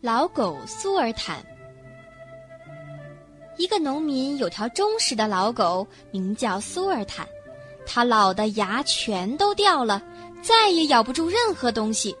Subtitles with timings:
[0.00, 1.44] 老狗苏尔坦。
[3.56, 7.26] 一个农民有条忠实的老狗，名叫苏尔坦，
[7.84, 10.00] 他老的牙全都掉了，
[10.40, 12.16] 再也咬不住任何东西。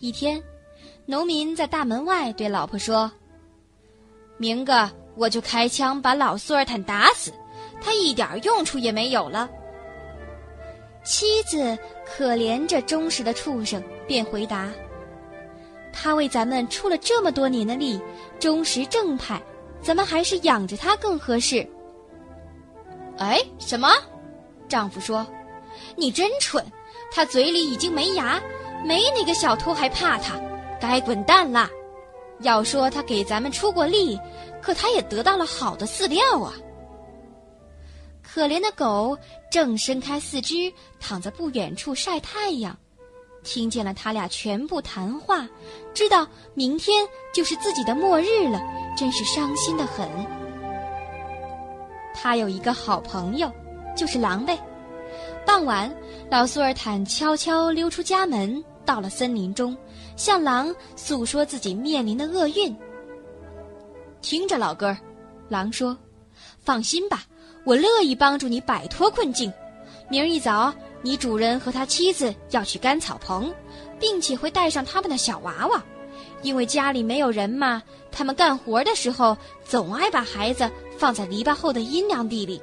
[0.00, 0.42] 一天，
[1.06, 3.08] 农民在大门外对老婆说
[4.36, 7.32] ：“明个我就开枪把老苏尔坦打死，
[7.80, 9.48] 他一点用处也没有了。”
[11.04, 14.68] 妻子可怜这忠实的畜生，便回答
[16.02, 18.00] ：“他为咱们出了这么多年的力，
[18.38, 19.40] 忠实正派，
[19.82, 21.68] 咱们还是养着他更合适。”
[23.18, 23.88] 哎，什么？
[24.66, 25.26] 丈夫说
[25.96, 26.64] ：“你真蠢！
[27.12, 28.40] 他嘴里已经没牙，
[28.82, 30.40] 没哪个小偷还怕他，
[30.80, 31.68] 该滚蛋啦！
[32.40, 34.18] 要说他给咱们出过力，
[34.62, 36.54] 可他也得到了好的饲料啊。”
[38.22, 39.18] 可怜的狗
[39.50, 42.78] 正伸开四肢，躺在不远处晒太阳，
[43.42, 45.48] 听见了他俩全部谈话，
[45.94, 48.60] 知道明天就是自己的末日了，
[48.96, 50.08] 真是伤心的很。
[52.14, 53.50] 他有一个好朋友，
[53.96, 54.58] 就是狼呗。
[55.46, 55.90] 傍晚，
[56.30, 59.76] 老苏尔坦悄悄溜出家门，到了森林中，
[60.16, 62.76] 向狼诉说自己面临的厄运。
[64.20, 64.98] 听着，老哥儿，
[65.48, 65.96] 狼说
[66.60, 67.24] ：“放心吧。”
[67.64, 69.52] 我乐意帮助你摆脱困境。
[70.08, 70.72] 明儿一早，
[71.02, 73.52] 你主人和他妻子要去干草棚，
[73.98, 75.82] 并且会带上他们的小娃娃，
[76.42, 77.82] 因为家里没有人嘛。
[78.12, 82.60] 他们干活的时候总爱把孩子放在篱笆后的阴凉地里，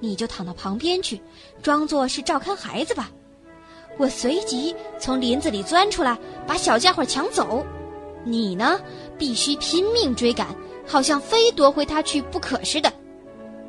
[0.00, 1.20] 你就躺到旁边去，
[1.62, 3.10] 装作是照看孩子吧。
[3.98, 7.64] 我随即从林子里钻出来，把小家伙抢走。
[8.24, 8.80] 你呢，
[9.18, 10.48] 必须拼命追赶，
[10.86, 12.92] 好像非夺回他去不可似的。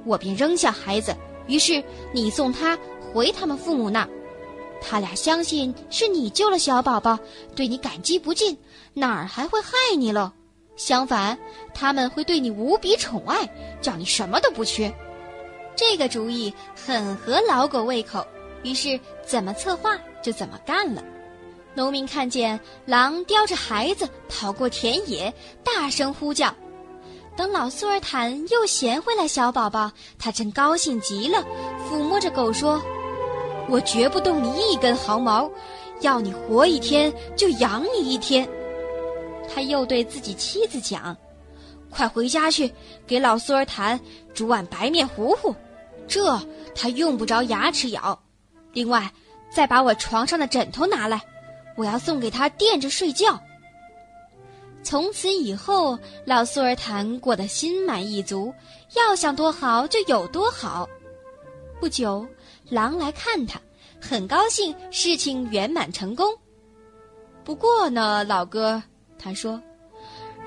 [0.06, 1.16] 我便扔下孩子，
[1.48, 2.78] 于是你送他
[3.14, 4.08] 回他们父母那。
[4.82, 7.18] 他俩相信是你救了小宝宝，
[7.56, 8.58] 对你感激不尽，
[8.94, 10.32] 哪儿还会害你喽？
[10.76, 11.38] 相反，
[11.74, 13.48] 他们会对你无比宠爱，
[13.82, 14.94] 叫你什么都不缺。
[15.76, 18.26] 这个主意很合老狗胃口，
[18.64, 21.02] 于是怎么策划就怎么干了。
[21.76, 26.54] 农民看见狼叼着孩子跑过田野，大声呼叫。
[27.36, 31.44] 等老苏尔坦又衔回来小宝宝，他真高兴极了，
[31.90, 32.80] 抚摸着狗说
[33.70, 35.50] ：“我绝不动你一根毫毛，
[36.02, 38.48] 要你活一天就养你一天。”
[39.54, 41.16] 他又对自己妻子讲
[41.90, 42.72] ：“快回家去，
[43.06, 44.00] 给老苏尔坦
[44.34, 45.54] 煮碗白面糊糊，
[46.08, 46.40] 这
[46.74, 48.18] 他用不着牙齿咬。
[48.72, 49.12] 另外，
[49.54, 51.22] 再把我床上的枕头拿来，
[51.76, 53.40] 我要送给他垫着睡觉。”
[54.84, 58.54] 从此以后，老苏尔坦过得心满意足，
[58.96, 60.90] 要想多好就有多好。
[61.80, 62.26] 不久，
[62.74, 63.62] 狼来看他，
[64.02, 66.34] 很高兴事情圆满成功。
[67.44, 68.82] 不过呢，老哥，
[69.20, 69.62] 他说：“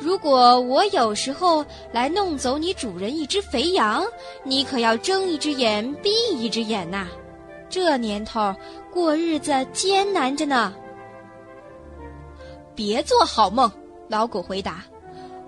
[0.01, 4.05] 如果我有时候来弄走你主人一只肥羊，
[4.43, 7.07] 你可要睁一只眼闭一只眼呐。
[7.71, 8.53] 这年头
[8.93, 10.75] 过日子艰难着呢。
[12.75, 13.71] 别做好梦。”
[14.09, 14.85] 老狗回答：“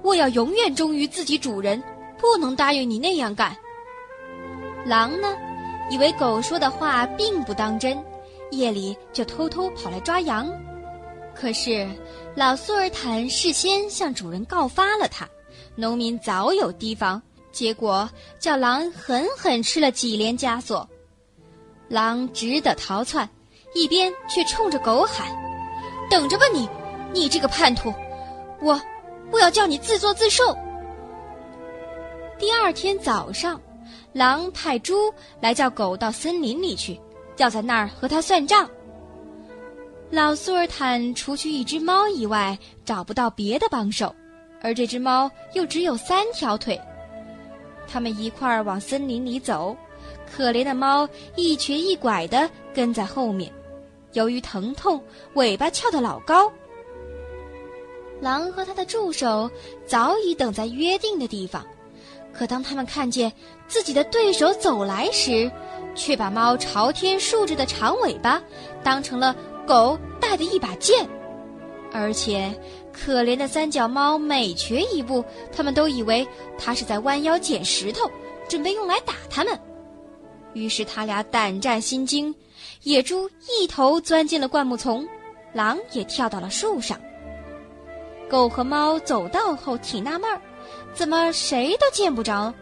[0.03, 1.83] 我要永远忠于自己主人，
[2.19, 3.57] 不能答应你那样干。”
[4.87, 5.37] 狼呢，
[5.91, 7.99] 以为狗说的话并不当真，
[8.51, 10.51] 夜里就偷偷跑来抓羊。
[11.35, 11.89] 可是
[12.35, 15.29] 老苏尔坦事先向主人告发了他，
[15.77, 17.23] 农民早有提防，
[17.53, 20.89] 结果叫狼狠狠吃了几连枷锁。
[21.89, 23.29] 狼只得逃窜，
[23.75, 25.27] 一边却冲着狗喊
[26.11, 26.69] ：“等着吧，你，
[27.13, 27.93] 你这个叛徒！”
[28.61, 28.79] 我，
[29.31, 30.55] 我要叫你自作自受。
[32.39, 33.61] 第二天早上，
[34.13, 36.99] 狼派猪来叫狗到森林里去，
[37.37, 38.69] 要在那儿和他算账。
[40.11, 44.15] 老苏尔坦除去一只猫以外，找不到别的帮手，
[44.63, 46.81] 而这只猫又只有三条腿。
[47.87, 49.77] 他们一块儿往森林里走，
[50.27, 53.53] 可怜的猫一瘸一拐的跟在后面，
[54.15, 55.03] 由于疼痛，
[55.35, 56.51] 尾巴翘得老高。
[58.21, 59.49] 狼和他的助手
[59.87, 61.65] 早已等在约定的地方，
[62.39, 63.33] 可当他们看见
[63.67, 65.51] 自己的对手走来时，
[65.97, 68.41] 却把猫朝天竖着的长尾巴
[68.85, 69.35] 当成了
[69.67, 71.05] 狗带的一把剑，
[71.93, 72.49] 而且
[72.93, 76.25] 可怜的三脚猫每瘸一步，他们都以为
[76.57, 78.09] 它是在弯腰捡石头，
[78.49, 79.59] 准备用来打他们。
[80.53, 82.33] 于是他俩胆战心惊，
[82.85, 85.05] 野猪一头钻进了灌木丛，
[85.53, 86.97] 狼也跳到了树上。
[88.31, 90.41] 狗和猫走到后挺纳闷儿，
[90.95, 92.53] 怎么谁都见不着？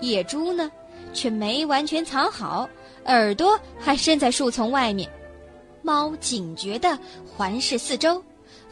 [0.00, 0.70] 野猪呢，
[1.12, 2.68] 却没完全藏好，
[3.06, 5.10] 耳朵还伸在树丛外面。
[5.82, 8.22] 猫警觉地环视四周，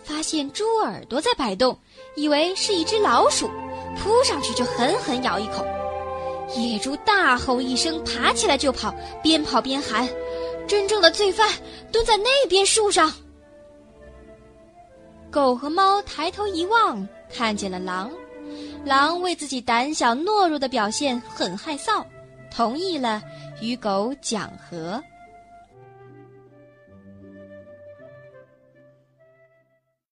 [0.04, 1.76] 发现猪耳朵在摆动，
[2.14, 3.48] 以为是一只老鼠，
[3.96, 5.66] 扑上去就狠狠咬一口。
[6.54, 10.08] 野猪大吼一声，爬起来就跑，边跑边喊
[10.66, 11.48] ：“真正的罪犯
[11.92, 13.12] 蹲在那边树上。”
[15.30, 18.10] 狗和猫抬头一望，看见了狼。
[18.84, 22.04] 狼为自己胆小懦弱的表现很害臊，
[22.50, 23.22] 同意了
[23.60, 25.02] 与狗讲和。